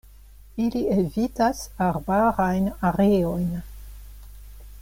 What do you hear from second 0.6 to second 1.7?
Ili evitas